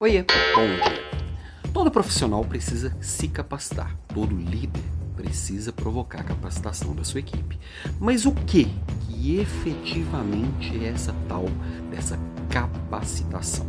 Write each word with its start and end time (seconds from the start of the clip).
Oiê, 0.00 0.24
bom 0.54 0.64
dia. 0.64 1.72
Todo 1.72 1.90
profissional 1.90 2.44
precisa 2.44 2.96
se 3.00 3.26
capacitar, 3.26 3.96
todo 4.14 4.32
líder 4.32 4.80
precisa 5.16 5.72
provocar 5.72 6.20
a 6.20 6.22
capacitação 6.22 6.94
da 6.94 7.02
sua 7.02 7.18
equipe. 7.18 7.58
Mas 7.98 8.24
o 8.24 8.30
que 8.30 8.68
que 9.00 9.40
efetivamente 9.40 10.84
é 10.84 10.90
essa 10.90 11.12
tal 11.28 11.46
dessa 11.90 12.16
capacitação? 12.48 13.66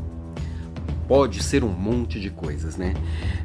Pode 1.08 1.42
ser 1.42 1.64
um 1.64 1.74
monte 1.74 2.20
de 2.20 2.30
coisas, 2.30 2.78
né? 2.78 2.94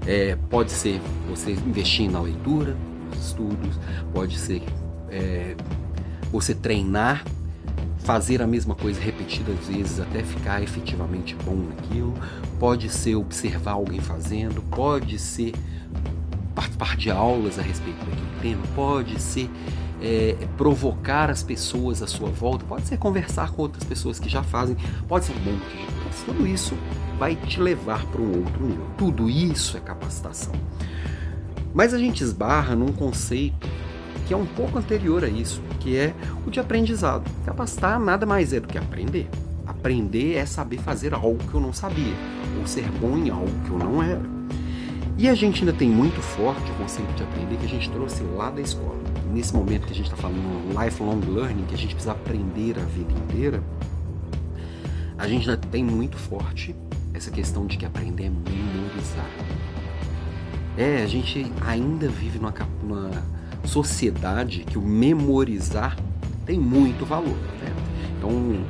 É, 0.07 0.37
pode 0.51 0.71
ser 0.71 1.01
você 1.27 1.53
investir 1.53 2.11
na 2.11 2.21
leitura, 2.21 2.77
nos 3.09 3.29
estudos, 3.29 3.81
pode 4.13 4.37
ser 4.37 4.63
é, 5.09 5.57
você 6.31 6.55
treinar 6.55 7.25
fazer 8.05 8.43
a 8.43 8.47
mesma 8.47 8.75
coisa 8.75 9.01
repetidas 9.25 9.67
vezes 9.67 10.01
até 10.01 10.23
ficar 10.23 10.63
efetivamente 10.63 11.35
bom 11.45 11.57
naquilo, 11.57 12.15
pode 12.61 12.89
ser 12.91 13.17
observar 13.17 13.73
alguém 13.73 14.01
fazendo, 14.01 14.63
pode 14.71 15.19
ser 15.19 15.53
participar 16.55 16.97
de 16.97 17.11
aulas 17.11 17.59
a 17.59 17.63
respeito 17.63 17.99
daquele 17.99 18.41
tema, 18.41 18.63
pode 18.75 19.21
ser 19.21 19.51
é, 20.01 20.37
provocar 20.57 21.31
as 21.31 21.43
pessoas 21.43 22.03
à 22.03 22.07
sua 22.07 22.29
volta, 22.29 22.65
pode 22.65 22.87
ser 22.87 22.99
conversar 22.99 23.51
com 23.51 23.63
outras 23.63 23.85
pessoas 23.85 24.21
que 24.21 24.29
já 24.29 24.43
fazem, 24.43 24.77
pode 25.09 25.25
ser 25.25 25.33
um 25.33 25.53
monte 25.53 25.77
de. 25.77 26.05
Tudo 26.25 26.47
isso 26.47 26.75
vai 27.19 27.35
te 27.35 27.61
levar 27.61 28.07
para 28.07 28.23
um 28.23 28.39
outro 28.39 28.65
nível. 28.65 28.87
Tudo 28.97 29.29
isso 29.29 29.77
é 29.77 29.81
capacitação. 29.81 30.55
Mas 31.75 31.93
a 31.93 31.99
gente 31.99 32.23
esbarra 32.23 32.77
num 32.77 32.93
conceito 32.93 33.69
que 34.27 34.35
é 34.35 34.37
um 34.37 34.47
pouco 34.47 34.79
anterior 34.79 35.25
a 35.25 35.29
isso, 35.29 35.63
que 35.81 35.97
é 35.97 36.15
o 36.47 36.51
de 36.51 36.61
aprendizado. 36.61 37.31
Capacitar 37.45 37.99
nada 37.99 38.25
mais 38.25 38.53
é 38.53 38.61
do 38.61 38.69
que 38.69 38.79
aprender. 38.79 39.29
Aprender 39.67 40.35
é 40.35 40.47
saber 40.47 40.79
fazer 40.79 41.15
algo 41.15 41.39
que 41.39 41.55
eu 41.55 41.61
não 41.61 41.73
sabia, 41.73 42.15
ou 42.59 42.67
ser 42.67 42.89
bom 43.01 43.17
em 43.17 43.31
algo 43.31 43.51
que 43.65 43.71
eu 43.71 43.79
não 43.79 44.03
era. 44.03 44.23
E 45.17 45.29
a 45.29 45.35
gente 45.35 45.61
ainda 45.61 45.73
tem 45.73 45.89
muito 45.89 46.21
forte 46.21 46.71
o 46.73 46.75
conceito 46.75 47.13
de 47.15 47.23
aprender 47.23 47.57
que 47.57 47.67
a 47.67 47.69
gente 47.69 47.91
trouxe 47.91 48.23
lá 48.23 48.51
da 48.51 48.61
escola. 48.61 48.99
Nesse 49.33 49.55
momento 49.55 49.87
que 49.87 49.93
a 49.93 49.97
gente 49.97 50.07
está 50.07 50.17
falando 50.17 50.69
lifelong 50.69 51.21
learning, 51.21 51.65
que 51.65 51.75
a 51.75 51.79
gente 51.79 51.95
precisa 51.95 52.13
aprender 52.13 52.79
a 52.79 52.85
vida 52.85 53.13
inteira, 53.13 53.63
a 55.17 55.29
gente 55.29 55.49
ainda 55.49 55.61
tem 55.69 55.85
muito 55.85 56.17
forte 56.17 56.75
essa 57.15 57.31
questão 57.31 57.67
de 57.67 57.79
que 57.79 57.87
aprender 57.87 58.25
é 58.25 58.31
memorizar. 58.31 59.31
É, 60.77 61.03
a 61.03 61.07
gente 61.07 61.47
ainda 61.65 62.09
vive 62.09 62.39
numa, 62.39 62.53
numa 62.83 63.23
sociedade 63.65 64.65
que 64.65 64.79
o 64.79 64.83
memorizar 64.83 65.97
tem 66.45 66.59
muito 66.59 67.05
valor. 67.05 67.37
Né? 67.61 67.73
Então, 68.19 68.65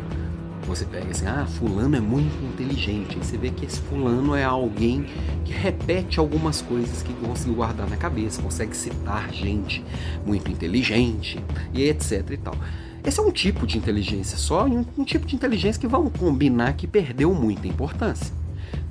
você 0.66 0.84
pega 0.84 1.10
assim, 1.10 1.26
ah, 1.26 1.46
fulano 1.46 1.96
é 1.96 2.00
muito 2.00 2.42
inteligente. 2.44 3.16
Aí 3.16 3.24
você 3.24 3.36
vê 3.36 3.50
que 3.50 3.66
esse 3.66 3.80
fulano 3.80 4.34
é 4.34 4.44
alguém 4.44 5.06
que 5.44 5.52
repete 5.52 6.18
algumas 6.18 6.62
coisas 6.62 7.02
que 7.02 7.12
conseguiu 7.14 7.54
guardar 7.54 7.88
na 7.88 7.96
cabeça, 7.96 8.40
consegue 8.40 8.76
citar 8.76 9.32
gente 9.32 9.84
muito 10.24 10.50
inteligente 10.50 11.38
e 11.72 11.82
etc 11.82 12.30
e 12.30 12.36
tal. 12.36 12.54
Esse 13.04 13.20
é 13.20 13.22
um 13.22 13.30
tipo 13.30 13.66
de 13.66 13.76
inteligência 13.76 14.38
só, 14.38 14.64
um, 14.64 14.84
um 14.96 15.04
tipo 15.04 15.26
de 15.26 15.36
inteligência 15.36 15.78
que 15.78 15.86
vamos 15.86 16.12
combinar 16.18 16.72
que 16.72 16.86
perdeu 16.86 17.34
muita 17.34 17.68
importância. 17.68 18.32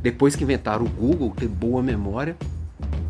Depois 0.03 0.35
que 0.35 0.43
inventaram 0.43 0.85
o 0.85 0.89
Google, 0.89 1.33
ter 1.35 1.47
boa 1.47 1.81
memória 1.81 2.37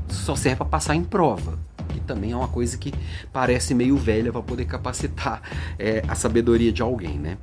só 0.08 0.36
serve 0.36 0.58
para 0.58 0.66
passar 0.66 0.96
em 0.96 1.04
prova 1.04 1.60
também 2.04 2.32
é 2.32 2.36
uma 2.36 2.48
coisa 2.48 2.78
que 2.78 2.94
parece 3.32 3.74
meio 3.74 3.98
velha 3.98 4.32
para 4.32 4.42
poder 4.42 4.66
capacitar 4.66 5.42
é, 5.80 6.04
a 6.08 6.16
sabedoria 6.16 6.72
de 6.72 6.82
alguém, 6.82 7.18
né? 7.18 7.38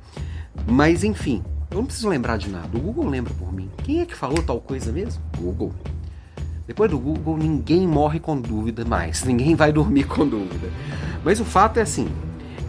Mas 0.67 1.03
enfim, 1.03 1.43
eu 1.69 1.77
não 1.77 1.85
preciso 1.85 2.09
lembrar 2.09 2.37
de 2.37 2.49
nada. 2.49 2.77
O 2.77 2.81
Google 2.81 3.07
lembra 3.07 3.33
por 3.33 3.53
mim. 3.53 3.69
Quem 3.83 4.01
é 4.01 4.05
que 4.05 4.15
falou 4.15 4.43
tal 4.43 4.59
coisa 4.59 4.91
mesmo? 4.91 5.21
Google. 5.37 5.73
Depois 6.67 6.91
do 6.91 6.99
Google, 6.99 7.37
ninguém 7.37 7.87
morre 7.87 8.19
com 8.19 8.39
dúvida 8.39 8.85
mais. 8.85 9.23
Ninguém 9.25 9.55
vai 9.55 9.71
dormir 9.71 10.05
com 10.05 10.27
dúvida. 10.27 10.69
Mas 11.23 11.39
o 11.39 11.45
fato 11.45 11.77
é 11.79 11.81
assim: 11.81 12.07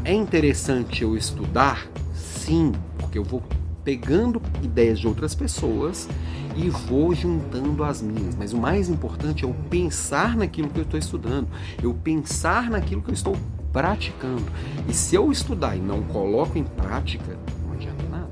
é 0.05 0.13
interessante 0.13 1.03
eu 1.03 1.17
estudar? 1.17 1.87
Sim, 2.15 2.73
porque 2.99 3.19
eu 3.19 3.25
vou 3.25 3.43
pegando 3.85 4.41
ideias 4.63 4.99
de 4.99 5.07
outras 5.07 5.35
pessoas 5.35 6.09
e 6.57 6.69
vou 6.69 7.15
juntando 7.15 7.83
as 7.85 8.03
minhas. 8.03 8.35
Mas 8.35 8.53
o 8.53 8.59
mais 8.59 8.89
importante 8.89 9.45
é 9.45 9.49
eu 9.49 9.55
pensar 9.69 10.37
naquilo 10.37 10.69
que 10.69 10.79
eu 10.79 10.85
estou 10.85 10.99
estudando, 10.99 11.49
eu 11.83 11.95
pensar 11.95 12.71
naquilo 12.71 13.03
que 13.03 13.11
eu 13.11 13.15
estou 13.15 13.37
praticando. 13.73 14.45
E 14.89 14.93
se 14.93 15.15
eu 15.15 15.33
estudar 15.33 15.77
e 15.77 15.81
não 15.81 16.03
coloco 16.03 16.59
em 16.59 16.65
prática, 16.65 17.39
não 17.65 17.73
adianta 17.73 18.05
nada. 18.09 18.31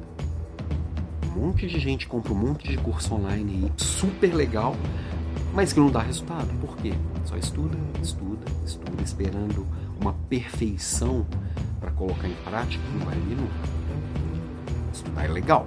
Um 1.26 1.46
monte 1.46 1.66
de 1.66 1.78
gente 1.78 2.06
compra 2.06 2.32
um 2.32 2.36
monte 2.36 2.68
de 2.68 2.76
curso 2.76 3.14
online 3.14 3.64
aí, 3.64 3.72
super 3.76 4.34
legal, 4.34 4.76
mas 5.54 5.72
que 5.72 5.80
não 5.80 5.90
dá 5.90 6.00
resultado. 6.00 6.48
Por 6.60 6.76
quê? 6.76 6.92
Só 7.24 7.36
estuda, 7.36 7.76
estuda, 8.02 8.44
estuda, 8.64 9.02
esperando 9.02 9.66
uma 10.00 10.12
perfeição 10.28 11.26
para 11.80 11.90
colocar 11.92 12.28
em 12.28 12.34
prática, 12.44 12.82
não 12.98 13.06
vai 13.06 13.14
vir 13.14 13.36
nunca. 13.36 13.79
É 15.22 15.28
legal, 15.28 15.66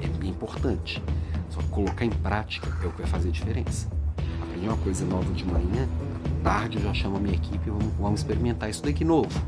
é 0.00 0.26
importante. 0.26 1.02
Só 1.50 1.60
que 1.60 1.68
colocar 1.68 2.04
em 2.04 2.10
prática 2.10 2.66
é 2.82 2.86
o 2.86 2.90
que 2.90 3.02
vai 3.02 3.06
fazer 3.06 3.28
a 3.28 3.32
diferença. 3.32 3.88
Aprendi 4.42 4.66
uma 4.66 4.76
coisa 4.78 5.04
nova 5.04 5.30
de 5.32 5.44
manhã, 5.44 5.86
tarde 6.42 6.78
eu 6.78 6.82
já 6.82 6.94
chamo 6.94 7.16
a 7.16 7.20
minha 7.20 7.34
equipe 7.34 7.68
e 7.68 7.70
vamos, 7.70 7.92
vamos 7.98 8.20
experimentar 8.20 8.70
isso 8.70 8.82
daqui 8.82 9.04
novo. 9.04 9.40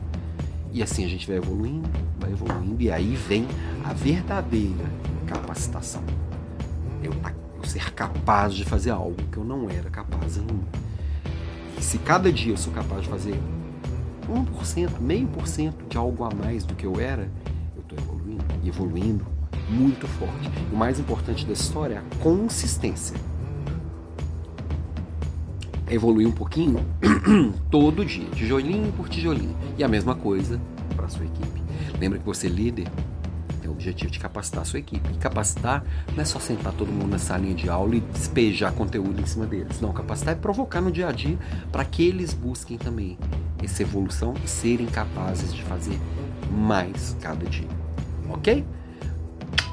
E 0.71 0.83
assim 0.83 1.05
a 1.05 1.09
gente 1.09 1.27
vai 1.27 1.37
evoluindo, 1.37 1.89
vai 2.19 2.33
evoluindo, 2.33 2.83
e 2.83 2.91
aí 2.91 3.15
vem 3.15 3.47
a 3.85 3.93
verdadeira 3.93 4.85
capacitação. 5.27 6.03
Eu, 7.03 7.13
eu 7.57 7.65
ser 7.65 7.93
capaz 7.93 8.55
de 8.55 8.65
fazer 8.65 8.91
algo 8.91 9.17
que 9.31 9.39
eu 9.39 9.45
não 9.45 9.71
era 9.71 9.89
capaz 9.89 10.37
ainda. 10.37 10.85
E 11.79 11.83
se 11.83 11.99
cada 11.99 12.31
dia 12.31 12.53
eu 12.53 12.57
sou 12.57 12.73
capaz 12.73 13.03
de 13.03 13.09
fazer 13.09 13.41
1%, 14.29 15.01
meio 15.01 15.27
por 15.29 15.47
cento 15.47 15.87
de 15.87 15.97
algo 15.97 16.25
a 16.25 16.31
mais 16.35 16.65
do 16.65 16.75
que 16.75 16.85
eu 16.85 17.01
era, 17.01 17.31
eu 17.77 17.83
estou 17.83 17.99
evoluindo, 17.99 18.45
evoluindo 18.65 19.27
muito 19.69 20.07
forte. 20.07 20.51
O 20.73 20.77
mais 20.77 20.99
importante 20.99 21.47
da 21.47 21.53
história 21.53 21.95
é 21.95 21.99
a 21.99 22.23
consistência. 22.23 23.17
Evoluir 25.91 26.27
um 26.27 26.33
pouquinho 26.33 26.85
todo 27.71 28.05
dia, 28.05 28.27
tijolinho 28.31 28.93
por 28.93 29.09
tijolinho. 29.09 29.57
E 29.77 29.85
a 29.85 29.89
mesma 29.89 30.15
coisa 30.15 30.61
para 30.97 31.07
a 31.07 31.09
sua 31.09 31.25
equipe. 31.25 31.63
Lembra 31.99 32.19
que 32.19 32.25
você 32.25 32.47
é 32.47 32.51
líder 32.51 32.89
tem 33.65 33.71
o 33.71 33.73
objetivo 33.73 34.11
de 34.11 34.19
capacitar 34.19 34.61
a 34.61 34.65
sua 34.65 34.79
equipe. 34.79 35.09
E 35.11 35.17
capacitar 35.17 35.83
não 36.13 36.21
é 36.21 36.25
só 36.25 36.39
sentar 36.39 36.75
todo 36.75 36.93
mundo 36.93 37.09
na 37.09 37.19
salinha 37.19 37.55
de 37.55 37.71
aula 37.71 37.97
e 37.97 38.01
despejar 38.01 38.73
conteúdo 38.75 39.19
em 39.21 39.25
cima 39.25 39.47
deles. 39.47 39.81
Não, 39.81 39.91
capacitar 39.91 40.35
é 40.35 40.37
provocar 40.37 40.83
no 40.83 40.93
dia 40.93 41.09
a 41.09 41.13
dia 41.13 41.39
para 41.73 41.83
que 41.83 42.07
eles 42.07 42.35
busquem 42.35 42.77
também 42.77 43.19
essa 43.63 43.83
evolução 43.83 44.35
e 44.45 44.49
serem 44.49 44.87
capazes 44.87 45.55
de 45.55 45.63
fazer 45.63 45.99
mais 46.51 47.17
cada 47.23 47.47
dia. 47.47 47.69
Ok? 48.29 48.67